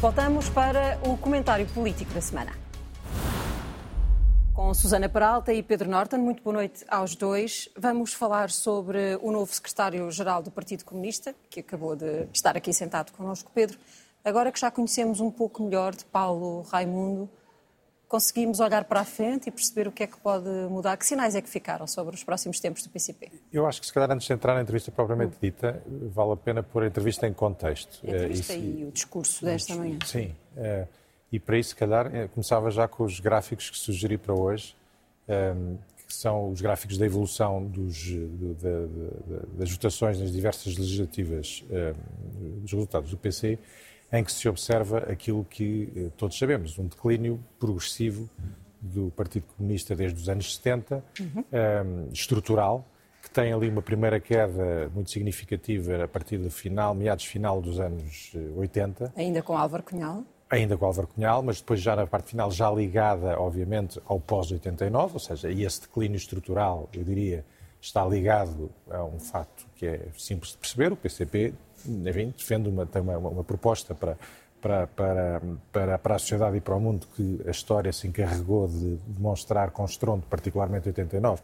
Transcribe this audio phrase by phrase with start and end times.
[0.00, 2.52] Voltamos para o comentário político da semana.
[4.54, 7.68] Com Susana Peralta e Pedro Norton, muito boa noite aos dois.
[7.76, 13.12] Vamos falar sobre o novo secretário-geral do Partido Comunista, que acabou de estar aqui sentado
[13.12, 13.76] connosco, Pedro.
[14.24, 17.28] Agora que já conhecemos um pouco melhor de Paulo Raimundo,
[18.10, 20.96] conseguimos olhar para a frente e perceber o que é que pode mudar?
[20.96, 23.30] Que sinais é que ficaram sobre os próximos tempos do PCP?
[23.52, 26.60] Eu acho que, se calhar, antes de entrar na entrevista propriamente dita, vale a pena
[26.60, 28.04] pôr a entrevista em contexto.
[28.04, 29.96] A entrevista e, e o discurso desta manhã.
[30.04, 30.34] Sim.
[30.56, 30.88] Eh,
[31.30, 34.74] e para isso, se calhar, eh, começava já com os gráficos que sugeri para hoje,
[35.28, 38.08] ehm, que são os gráficos da evolução dos,
[39.56, 41.94] das votações nas diversas legislativas, ehm,
[42.58, 43.56] dos resultados do PC,
[44.12, 48.28] em que se observa aquilo que eh, todos sabemos, um declínio progressivo
[48.80, 52.08] do Partido Comunista desde os anos 70, uhum.
[52.12, 52.84] Estrutural,
[53.22, 57.78] que tem ali uma primeira queda muito significativa a partir do final, meados final dos
[57.78, 59.12] anos 80.
[59.14, 60.24] Ainda com Álvaro Cunhal?
[60.50, 65.10] ainda com Álvaro Cunhal, mas depois já na parte final já ligada, obviamente, ao pós-89,
[65.14, 67.44] ou seja, e esse declínio estrutural, eu diria,
[67.80, 71.54] está ligado a um fato que é simples de perceber, o PCP
[71.86, 74.16] enfim, defende uma, uma, uma proposta para,
[74.60, 75.42] para, para,
[75.72, 79.70] para, para a sociedade e para o mundo que a história se encarregou de demonstrar
[79.70, 81.42] com estrondo, particularmente em 89,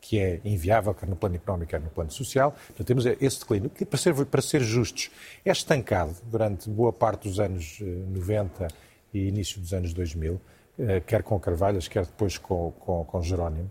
[0.00, 2.52] que é inviável, quer no plano económico, quer no plano social.
[2.52, 5.10] Portanto, temos esse declínio, que, para ser, para ser justos,
[5.44, 8.68] é estancado durante boa parte dos anos 90 eh,
[9.14, 10.40] e início dos anos 2000,
[10.78, 13.70] eh, quer com Carvalhas, quer depois com, com, com Jerónimo.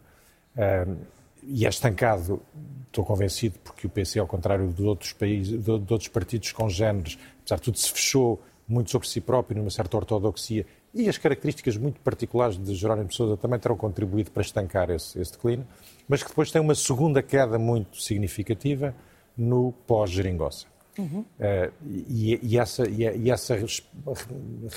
[1.46, 2.42] E é estancado,
[2.88, 7.58] estou convencido, porque o PC, ao contrário de outros países, de outros partidos congêneres, apesar
[7.58, 12.00] de tudo, se fechou muito sobre si próprio, numa certa ortodoxia, e as características muito
[12.02, 15.66] particulares de Jerónimo Sousa também terão contribuído para estancar esse, esse declínio
[16.08, 18.94] mas que depois tem uma segunda queda muito significativa
[19.38, 20.68] no pós-geringossa.
[20.98, 21.22] Uhum.
[21.22, 23.82] Uh, e, e, essa, e, e essas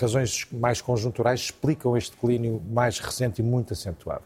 [0.00, 4.22] razões mais conjunturais explicam este declínio mais recente e muito acentuado.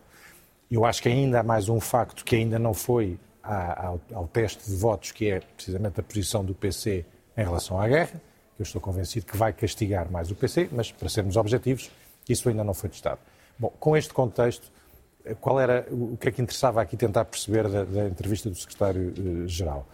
[0.70, 4.70] Eu acho que ainda há mais um facto que ainda não foi ao, ao, teste
[4.70, 7.04] de votos, que é precisamente a posição do PC
[7.36, 8.20] em relação à guerra,
[8.56, 11.91] que eu estou convencido que vai castigar mais o PC, mas para sermos objetivos,
[12.28, 13.19] isso ainda não foi testado.
[13.59, 14.70] Bom, com este contexto,
[15.41, 19.86] qual era o que é que interessava aqui tentar perceber da, da entrevista do secretário-geral?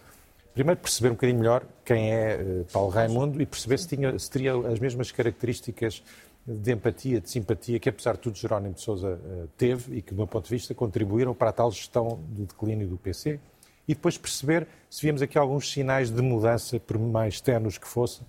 [0.53, 4.29] Primeiro, perceber um bocadinho melhor quem é eh, Paulo Raimundo e perceber se, tinha, se
[4.29, 6.01] teria as mesmas características
[6.47, 10.13] de empatia, de simpatia que, apesar de tudo, Jerónimo de Sousa eh, teve e que,
[10.13, 13.37] do meu ponto de vista, contribuíram para a tal gestão do declínio do PC.
[13.85, 18.25] E depois perceber se víamos aqui alguns sinais de mudança, por mais tenos que fossem,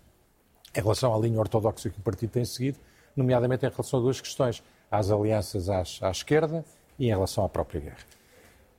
[0.76, 2.78] em relação à linha ortodoxa que o partido tem seguido,
[3.16, 6.64] nomeadamente em relação a duas questões: às alianças à esquerda
[6.98, 7.98] e em relação à própria guerra.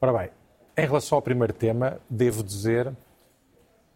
[0.02, 0.30] Ora bem,
[0.78, 2.94] em relação ao primeiro tema, devo dizer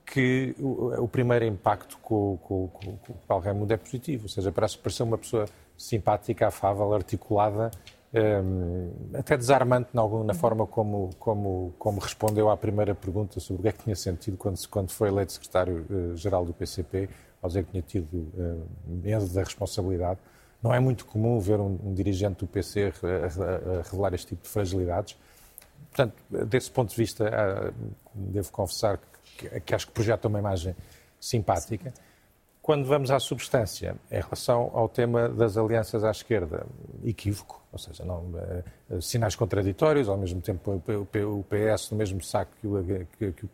[0.06, 4.52] que o, o primeiro impacto com, com, com, com, o Raimundo é positivo, ou seja,
[4.52, 5.46] parece parecer uma pessoa
[5.78, 7.72] simpática, afável, articulada,
[8.14, 13.64] um, até desarmante na, na forma como, como, como, respondeu à primeira pergunta sobre o
[13.64, 17.10] que é que tinha sentido quando, quando foi eleito secretário-geral do PCP,
[17.42, 20.20] ao dizer que tinha tido uh, medo da responsabilidade.
[20.62, 24.28] Não é muito comum ver um, um dirigente do PC a, a, a, revelar este
[24.28, 25.18] tipo de fragilidades.
[25.90, 26.16] Portanto,
[26.48, 27.74] desse ponto de vista, ah,
[28.16, 30.76] devo confessar que, que acho que projeta uma imagem
[31.20, 31.94] simpática.
[32.62, 36.66] Quando vamos à substância, em relação ao tema das alianças à esquerda,
[37.04, 38.32] equívoco, ou seja, não,
[38.90, 42.84] uh, sinais contraditórios, ao mesmo tempo o PS no mesmo saco que o,
[43.18, 43.50] que, que o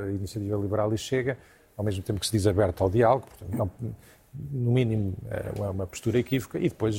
[0.00, 1.36] a Iniciativa Liberal e Chega,
[1.76, 3.94] ao mesmo tempo que se diz aberto ao diálogo, portanto, não,
[4.32, 6.96] no mínimo, é uma postura equívoca e depois,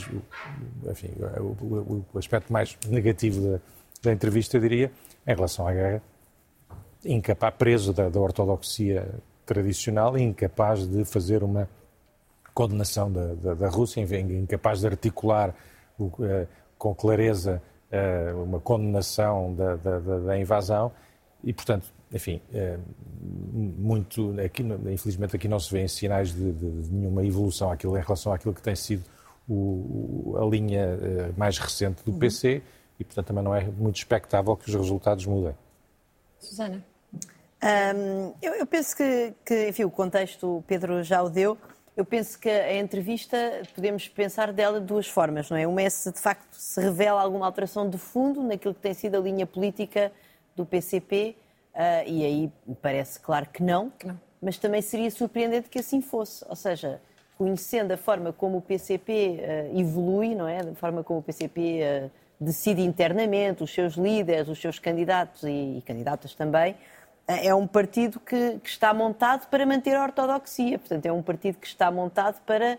[0.89, 3.59] enfim, o, o, o aspecto mais negativo da,
[4.03, 4.91] da, entrevista, eu diria,
[5.25, 6.03] em relação à guerra,
[7.05, 9.07] incapaz, preso da, da ortodoxia
[9.45, 11.67] tradicional e incapaz de fazer uma
[12.53, 15.53] condenação da, da, da Rússia, incapaz de articular
[15.97, 16.47] o, uh,
[16.77, 17.61] com clareza
[17.91, 20.91] uh, uma condenação da, da, da invasão
[21.43, 22.77] e, portanto, enfim, é,
[23.21, 28.01] muito, aqui, infelizmente aqui não se vêem sinais de, de, de nenhuma evolução àquilo, em
[28.01, 29.03] relação àquilo que tem sido
[29.49, 30.97] o, a linha
[31.37, 32.19] mais recente do uhum.
[32.19, 32.61] PC
[32.99, 35.55] e, portanto, também não é muito expectável que os resultados mudem.
[36.37, 36.90] Susana.
[37.63, 41.57] Um, eu, eu, penso que, que, enfim, o contexto o Pedro já o deu.
[41.95, 43.37] Eu penso que a entrevista
[43.75, 45.67] podemos pensar dela de duas formas, não é?
[45.67, 49.17] Uma é se de facto se revela alguma alteração de fundo naquilo que tem sido
[49.17, 50.11] a linha política
[50.55, 51.35] do PCP
[51.73, 56.01] Uh, e aí parece claro que não, que não, mas também seria surpreendente que assim
[56.01, 56.43] fosse.
[56.49, 57.01] Ou seja,
[57.37, 60.63] conhecendo a forma como o PCP uh, ah, evolui, não é?
[60.63, 62.09] Da forma como o PCP uh, ah,
[62.39, 66.75] decide internamente, os seus líderes, os seus candidatos e, e candidatas também,
[67.37, 70.79] é um partido que, que, está montado para manter a ortodoxia.
[70.79, 72.77] Portanto, é um partido que está montado para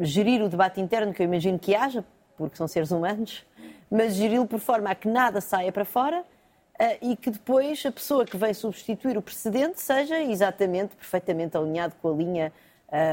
[0.00, 2.04] gerir o debate interno, que eu imagino que haja,
[2.36, 3.44] porque são seres humanos,
[3.90, 7.92] mas geri-lo por forma a que nada saia para fora uh, e que depois a
[7.92, 12.52] pessoa que vem substituir o precedente seja exatamente, perfeitamente alinhado com a linha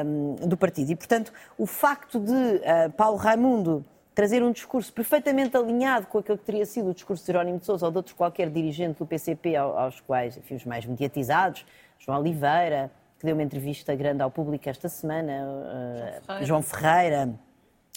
[0.06, 0.92] um, do partido.
[0.92, 3.84] E, portanto, o facto de uh, Paulo Raimundo
[4.18, 7.68] trazer um discurso perfeitamente alinhado com aquele que teria sido o discurso de Jerónimo de
[7.68, 11.64] Sousa ou de outro qualquer dirigente do PCP aos quais, enfim, os mais mediatizados,
[12.00, 16.46] João Oliveira, que deu uma entrevista grande ao público esta semana, uh, Ferreira.
[16.48, 17.30] João Ferreira,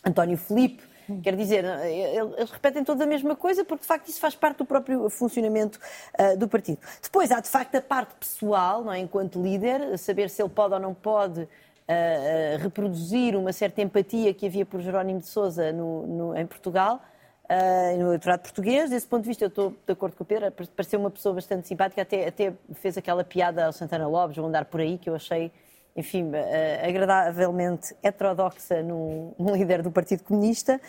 [0.04, 0.90] António Filipe,
[1.24, 4.64] Quer dizer, eles repetem toda a mesma coisa porque, de facto, isso faz parte do
[4.64, 5.80] próprio funcionamento
[6.16, 6.78] uh, do partido.
[7.02, 9.00] Depois há, de facto, a parte pessoal, não é?
[9.00, 11.48] enquanto líder, saber se ele pode ou não pode
[11.90, 17.02] uh, reproduzir uma certa empatia que havia por Jerónimo de Sousa no, no, em Portugal.
[17.44, 18.90] Uh, no eleitorado português.
[18.90, 21.66] Desse ponto de vista, eu estou de acordo com o Pedro, pareceu uma pessoa bastante
[21.66, 25.16] simpática, até, até fez aquela piada ao Santana Lopes, vou andar por aí, que eu
[25.16, 25.50] achei
[25.96, 30.80] enfim, uh, agradavelmente heterodoxa num, num, líder do Partido Comunista.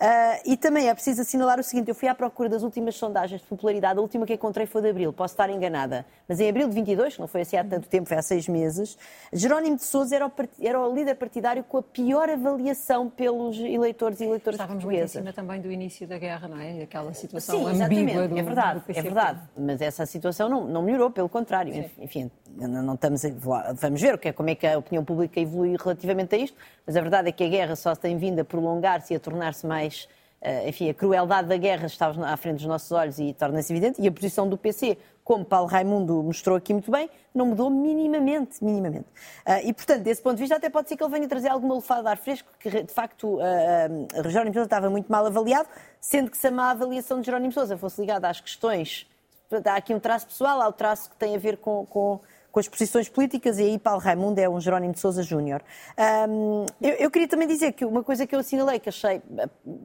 [0.00, 3.42] Uh, e também é preciso assinalar o seguinte: eu fui à procura das últimas sondagens
[3.42, 6.68] de popularidade, a última que encontrei foi de abril, posso estar enganada, mas em abril
[6.68, 8.96] de 22, que não foi assim há tanto tempo, foi há seis meses,
[9.30, 14.20] Jerónimo de Souza era o, era o líder partidário com a pior avaliação pelos eleitores
[14.20, 15.12] e eleitoras Estávamos portuguesas.
[15.12, 16.82] cima também do início da guerra, não é?
[16.82, 20.82] Aquela situação Sim, ambígua do é verdade, do é verdade, mas essa situação não, não
[20.82, 21.74] melhorou, pelo contrário.
[21.74, 21.90] Sim.
[21.98, 26.38] Enfim, não, estamos a, vamos ver como é que a opinião pública evolui relativamente a
[26.38, 26.56] isto,
[26.86, 29.66] mas a verdade é que a guerra só tem vindo a prolongar-se e a tornar-se
[29.66, 30.08] mais
[30.42, 34.00] eh, enfim, a crueldade da guerra está à frente dos nossos olhos e torna-se evidente,
[34.00, 38.64] e a posição do PC, como Paulo Raimundo mostrou aqui muito bem, não mudou minimamente,
[38.64, 39.06] minimamente.
[39.46, 41.74] Uh, e, portanto, desse ponto de vista, até pode ser que ele venha trazer alguma
[41.74, 45.68] lufada de ar fresco, que, de facto, uh, uh, Jerónimo Sousa estava muito mal avaliado,
[46.00, 49.06] sendo que se a má avaliação de Jerónimo Sousa fosse ligada às questões,
[49.66, 52.18] há aqui um traço pessoal, há o traço que tem a ver com, com
[52.50, 55.62] com as posições políticas, e aí Paulo Raimundo é um Jerónimo de Sousa Júnior.
[56.28, 59.22] Um, eu, eu, queria também dizer que uma coisa que eu assinalei, que achei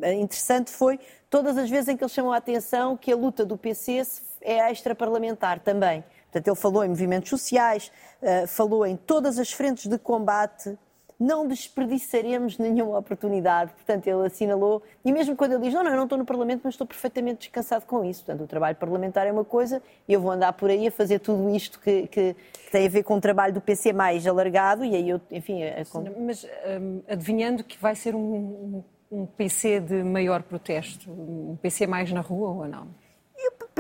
[0.02, 3.46] eh, interessante, foi todas as vezes em que ele chamou a atenção que a luta
[3.46, 4.02] do PC
[4.42, 6.04] é extra-parlamentar também.
[6.26, 7.92] Portanto, ele falou em movimentos sociais,
[8.22, 10.78] uh, falou em todas as frentes de combate
[11.20, 13.72] não desperdiçaremos nenhuma oportunidade.
[13.74, 16.62] Portanto, ele assinalou, e mesmo quando ele diz, não, não, eu não estou no Parlamento,
[16.64, 18.24] mas estou perfeitamente descansado com isso.
[18.24, 21.20] Portanto, o trabalho parlamentar é uma coisa, e eu vou andar por aí a fazer
[21.20, 24.84] tudo isto que, que, que tem a ver com o trabalho do PC mais alargado,
[24.84, 25.64] e aí eu, enfim...
[25.64, 25.84] A...
[26.20, 32.12] Mas um, adivinhando que vai ser um, um PC de maior protesto, um PC mais
[32.12, 33.05] na rua ou não?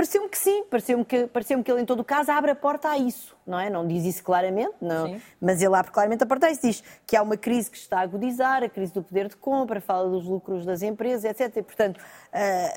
[0.05, 2.89] Pareceu-me que sim, pareceu-me que, pareceu que ele, em todo o caso, abre a porta
[2.89, 3.71] a isso, não é?
[3.71, 6.61] Não diz isso claramente, não, mas ele abre claramente a porta a isso.
[6.61, 9.81] Diz que há uma crise que está a agudizar, a crise do poder de compra,
[9.81, 11.57] fala dos lucros das empresas, etc.
[11.57, 12.01] E, portanto, uh,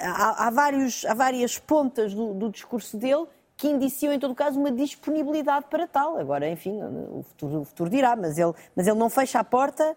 [0.01, 3.27] há, há, vários, há várias pontas do, do discurso dele
[3.59, 6.17] que indiciam, em todo o caso, uma disponibilidade para tal.
[6.17, 9.95] Agora, enfim, o futuro, o futuro dirá, mas ele, mas ele não fecha a porta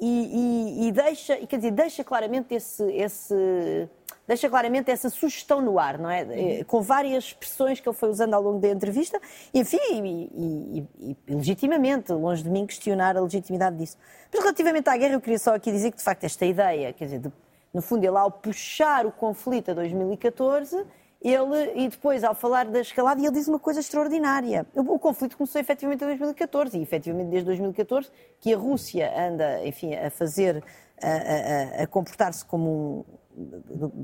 [0.00, 3.86] e, e, e deixa, quer dizer, deixa claramente esse, esse
[4.30, 6.22] deixa claramente essa sugestão no ar, não é?
[6.22, 6.64] Uhum.
[6.64, 9.20] Com várias expressões que ele foi usando ao longo da entrevista,
[9.52, 13.96] enfim, e, e, e, legitimamente, longe de mim questionar a legitimidade disso.
[14.32, 17.06] Mas relativamente à guerra, eu queria só aqui dizer que, de facto, esta ideia, quer
[17.06, 17.32] dizer, de,
[17.74, 20.86] no fundo, ele ao puxar o conflito a 2014
[21.20, 24.64] ele, e depois, ao falar da escalada, ele diz uma coisa extraordinária.
[24.74, 28.08] O, o, conflito começou efetivamente em 2014, e efetivamente desde 2014
[28.38, 30.64] que a Rússia anda, enfim, a fazer,
[31.02, 33.19] a, a, a comportar-se como um,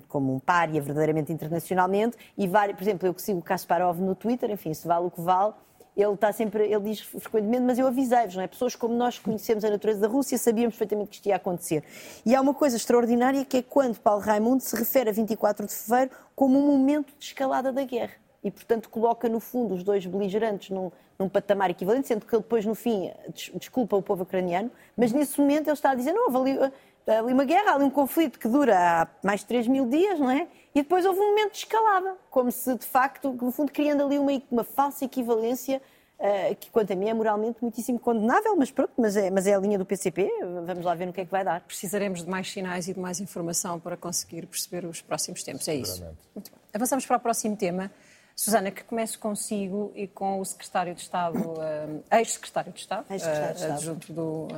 [0.08, 4.14] como um pária verdadeiramente internacionalmente, e vários, por exemplo, eu que sigo o Kasparov no
[4.14, 5.54] Twitter, enfim, se vale o que vale,
[5.96, 8.46] ele está sempre, ele diz frequentemente, mas eu avisei-vos, não é?
[8.46, 11.82] Pessoas como nós conhecemos a natureza da Rússia sabíamos perfeitamente que isto ia acontecer.
[12.24, 15.72] E há uma coisa extraordinária que é quando Paulo Raimundo se refere a 24 de
[15.72, 18.12] fevereiro como um momento de escalada da guerra.
[18.44, 22.42] E, portanto, coloca no fundo os dois beligerantes num, num patamar equivalente, sendo que ele
[22.42, 23.10] depois, no fim,
[23.54, 26.70] desculpa o povo ucraniano, mas nesse momento ele está a dizer: não, houve
[27.06, 30.18] ali, ali uma guerra, ali um conflito que dura há mais de 3 mil dias,
[30.18, 30.48] não é?
[30.74, 34.18] E depois houve um momento de escalada, como se de facto, no fundo, criando ali
[34.18, 35.80] uma, uma falsa equivalência
[36.18, 39.54] uh, que, quanto a mim, é moralmente muitíssimo condenável, mas pronto, mas é, mas é
[39.54, 40.30] a linha do PCP,
[40.66, 41.62] vamos lá ver no que é que vai dar.
[41.62, 45.76] Precisaremos de mais sinais e de mais informação para conseguir perceber os próximos tempos, é
[45.76, 46.04] isso.
[46.34, 46.60] Muito bem.
[46.74, 47.90] Avançamos para o próximo tema.
[48.38, 53.22] Susana, que comece consigo e com o secretário de Estado, uh, ex-secretário de Estado, ex
[53.22, 54.50] uh, de adjunto do, uh,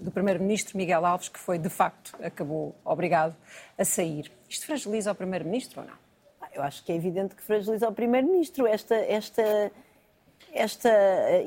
[0.00, 3.36] do primeiro-ministro Miguel Alves, que foi, de facto, acabou obrigado
[3.78, 4.32] a sair.
[4.48, 5.94] Isto fragiliza o primeiro-ministro ou não?
[6.40, 8.66] Ah, eu acho que é evidente que fragiliza o primeiro-ministro.
[8.66, 9.70] Esta, esta,
[10.52, 10.90] esta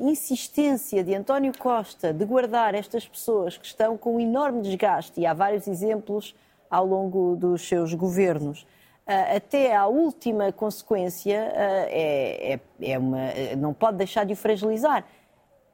[0.00, 5.26] insistência de António Costa de guardar estas pessoas que estão com um enorme desgaste, e
[5.26, 6.34] há vários exemplos
[6.70, 8.66] ao longo dos seus governos,
[9.06, 12.60] até à última consequência, uh, é, é,
[12.92, 13.18] é uma,
[13.58, 15.04] não pode deixar de o fragilizar.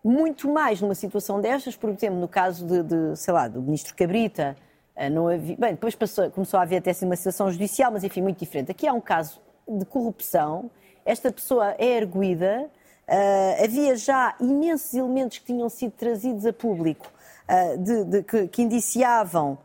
[0.02, 3.94] muito mais numa situação destas, por exemplo, no caso de, de sei lá, do ministro
[3.94, 4.56] Cabrita,
[4.96, 8.04] eh, não havia, bem, depois passou, começou a haver até assim uma situação judicial, mas
[8.04, 8.70] enfim, muito diferente.
[8.70, 10.70] Aqui há um caso de corrupção,
[11.06, 12.68] esta pessoa é erguida,
[13.08, 17.10] uh, havia já imensos elementos que tinham sido trazidos a público
[17.48, 19.58] uh, de, de, que, que indiciavam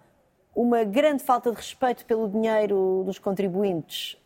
[0.55, 4.17] uma grande falta de respeito pelo dinheiro dos contribuintes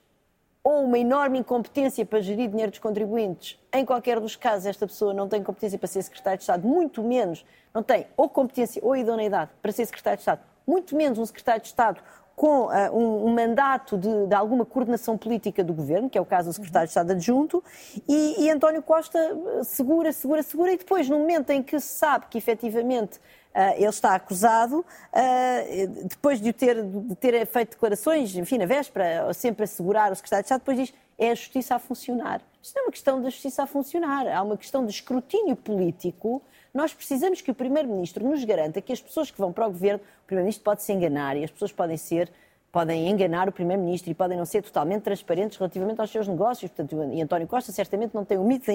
[0.64, 5.14] ou uma enorme incompetência para gerir dinheiro dos contribuintes, em qualquer dos casos, esta pessoa
[5.14, 7.44] não tem competência para ser secretário de Estado, muito menos,
[7.74, 11.62] não tem ou competência ou idoneidade para ser secretário de Estado, muito menos um secretário
[11.62, 12.04] de Estado
[12.40, 16.26] com uh, um, um, mandato de, de, alguma coordenação política do governo, que é o
[16.26, 17.62] caso do secretário de Estado adjunto,
[18.08, 19.20] e, e António Costa
[19.66, 23.20] segura, segura, segura, e depois, no momento em que se sabe que efetivamente
[23.50, 29.34] Uh, ele está acusado, uh, depois de ter, de ter feito declarações, enfim, na véspera,
[29.34, 32.42] sempre a o secretário de Estado, depois diz é a justiça a funcionar.
[32.62, 36.44] Isto não é uma questão da justiça a funcionar, há uma questão de escrutínio político.
[36.74, 40.00] Nós precisamos que o Primeiro-Ministro nos garanta que as pessoas que vão para o Governo,
[40.24, 42.32] o Primeiro-Ministro pode se enganar e as pessoas podem ser
[42.72, 46.72] podem enganar o Primeiro-Ministro e podem não ser totalmente transparentes relativamente aos seus negócios.
[46.72, 48.74] Portanto, e António Costa certamente não tem o mito da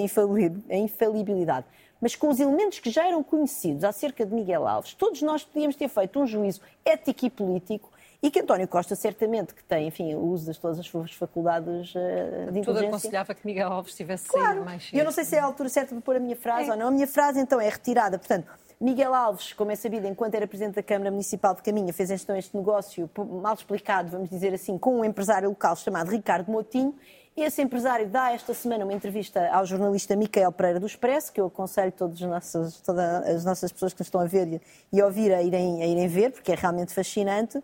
[0.75, 1.65] infalibilidade.
[2.01, 5.75] Mas com os elementos que já eram conhecidos acerca de Miguel Alves, todos nós podíamos
[5.77, 7.89] ter feito um juízo ético e político
[8.25, 11.93] e que António Costa, certamente, que tem, enfim, o uso de todas as suas faculdades
[11.93, 12.73] uh, de inteligência...
[12.73, 14.47] Tudo aconselhava que Miguel Alves tivesse claro.
[14.47, 14.97] saído mais cedo.
[14.97, 16.71] Eu não sei se é a altura certa de pôr a minha frase é.
[16.71, 16.87] ou não.
[16.87, 18.17] A minha frase, então, é retirada.
[18.17, 18.47] Portanto,
[18.81, 22.35] Miguel Alves, como é sabido, enquanto era Presidente da Câmara Municipal de Caminha, fez então
[22.35, 23.07] este negócio
[23.43, 26.95] mal explicado, vamos dizer assim, com um empresário local chamado Ricardo Motinho.
[27.37, 31.45] Esse empresário dá esta semana uma entrevista ao jornalista Micael Pereira do Expresso, que eu
[31.45, 34.59] aconselho todos os nossos, todas as nossas pessoas que nos estão a ver
[34.91, 37.61] e a ouvir a irem, a irem ver, porque é realmente fascinante.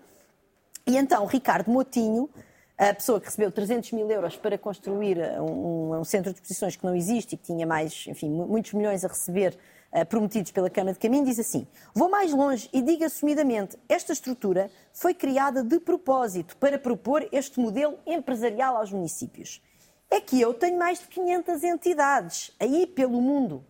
[0.86, 2.30] E então, Ricardo Motinho,
[2.78, 6.84] a pessoa que recebeu 300 mil euros para construir um, um centro de exposições que
[6.84, 9.56] não existe e que tinha mais, enfim, muitos milhões a receber
[9.92, 14.14] eh, prometidos pela Câmara de Caminho, diz assim: Vou mais longe e digo assumidamente, esta
[14.14, 19.62] estrutura foi criada de propósito para propor este modelo empresarial aos municípios.
[20.10, 23.64] É que eu tenho mais de 500 entidades aí pelo mundo.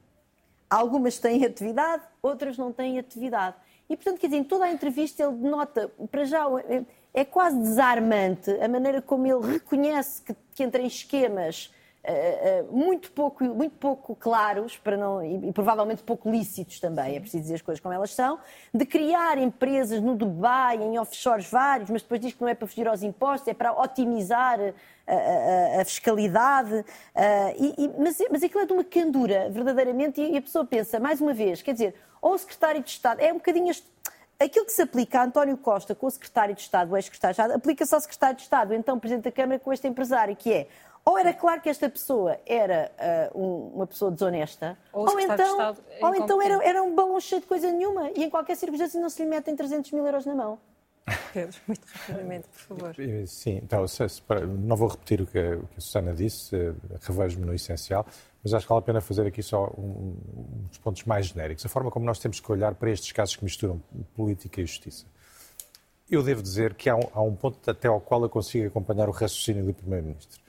[0.70, 3.58] Algumas têm atividade, outras não têm atividade.
[3.90, 6.46] E, portanto, quer dizer, em toda a entrevista ele denota, para já,
[7.14, 11.72] é, é quase desarmante a maneira como ele reconhece que, que entra em esquemas
[12.04, 17.16] Uh, uh, muito, pouco, muito pouco claros para não, e, e, provavelmente pouco lícitos também,
[17.16, 18.40] é preciso dizer as coisas como elas são,
[18.74, 22.68] de criar empresas no Dubai, em offshores vários, mas depois diz que não é para
[22.68, 24.60] fugir aos impostos, é para otimizar
[25.06, 26.84] a, a, a fiscalidade.
[27.60, 31.00] E, e, mas, mas aquilo é de uma candura, verdadeiramente, e, e a pessoa pensa,
[31.00, 33.70] mais uma vez, quer dizer, ou o secretário de Estado, é um bocadinho.
[33.70, 33.86] Este,
[34.46, 37.42] aquilo que se aplica a António Costa com o secretário de Estado, o ex-secretário de
[37.42, 40.68] Estado, aplica-se ao secretário de Estado, então Presidente da Câmara, com este empresário, que é
[41.04, 42.92] ou era claro que esta pessoa era
[43.34, 47.42] uh, um, uma pessoa desonesta, ou, ou então, ou então era, era, um balão cheio
[47.42, 50.36] de coisa nenhuma e em qualquer circunstância não se lhe metem 300 mil euros na
[50.36, 50.60] mão.
[51.34, 52.96] Pedro, muito rapidamente, por favor.
[53.26, 53.86] Sim, então,
[54.60, 58.06] não vou repetir o que, a, o que a Susana disse, eh, revejo-me no essencial,
[58.44, 60.16] mas acho que vale a pena fazer aqui só um,
[60.70, 61.66] uns pontos mais genéricos.
[61.66, 63.82] A forma como nós temos que olhar para estes casos que misturam
[64.16, 65.06] política e justiça.
[66.10, 69.08] Eu devo dizer que há um, há um ponto até ao qual eu consigo acompanhar
[69.08, 70.42] o raciocínio do Primeiro-Ministro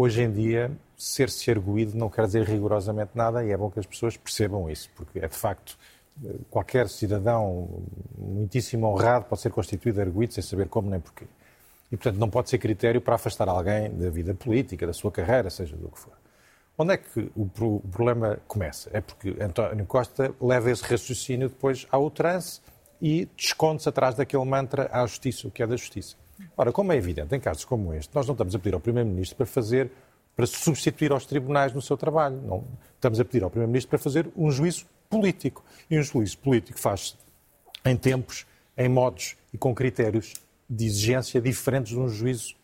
[0.00, 3.86] Hoje em dia, ser-se erguido não quer dizer rigorosamente nada e é bom que as
[3.86, 5.76] pessoas percebam isso, porque é de facto
[6.48, 7.82] qualquer cidadão
[8.16, 11.24] muitíssimo honrado pode ser constituído erguido sem saber como nem porquê.
[11.90, 15.50] E, portanto, não pode ser critério para afastar alguém da vida política, da sua carreira,
[15.50, 16.12] seja do que for.
[16.80, 17.46] Onde é que o,
[17.90, 18.88] problema começa?
[18.92, 22.60] É porque António Costa leva esse raciocínio depois ao trance
[23.02, 26.14] e esconde-se atrás daquele mantra à justiça, o que é da justiça.
[26.56, 29.36] Ora, como é evidente, em casos como este, nós não estamos a pedir ao Primeiro-Ministro
[29.36, 29.90] para fazer,
[30.36, 32.40] para substituir aos tribunais no seu trabalho.
[32.42, 32.64] Não.
[32.94, 35.64] Estamos a pedir ao Primeiro-Ministro para fazer um juízo político.
[35.90, 37.16] E um juízo político faz-se
[37.84, 40.34] em tempos, em modos e com critérios
[40.70, 42.54] de exigência diferentes de um juízo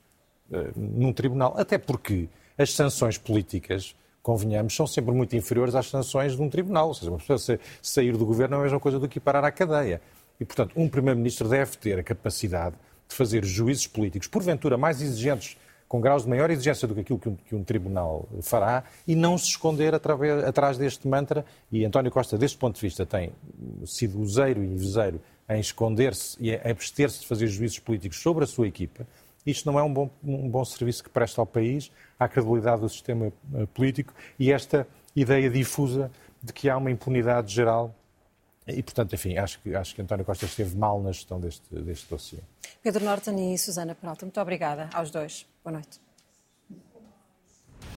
[0.50, 1.54] uh, num tribunal.
[1.58, 6.88] Até porque as sanções políticas, convenhamos, são sempre muito inferiores às sanções de um tribunal.
[6.88, 9.52] Ou seja, uma pessoa sair do governo é a mesma coisa do que parar à
[9.52, 10.00] cadeia.
[10.40, 12.74] E, portanto, um Primeiro-Ministro deve ter a capacidade
[13.06, 17.18] de fazer juízes políticos, porventura mais exigentes, com graus de maior exigência do que aquilo
[17.18, 21.44] que um, que um tribunal fará, e não se esconder através, atrás deste mantra.
[21.70, 23.30] E António Costa, deste ponto de vista, tem
[23.84, 28.66] sido useiro e viseiro em esconder-se e abster-se de fazer juízos políticos sobre a sua
[28.66, 29.06] equipa.
[29.46, 32.88] Isto não é um bom, um bom serviço que presta ao país, à credibilidade do
[32.88, 36.10] sistema eh, político e esta ideia difusa
[36.42, 37.94] de que há uma impunidade geral
[38.66, 42.08] e, portanto, enfim, acho que, acho que António Costa esteve mal na gestão deste, deste
[42.08, 42.38] dossiê.
[42.82, 45.46] Pedro Norton e Susana Peralta, muito obrigada aos dois.
[45.62, 46.00] Boa noite.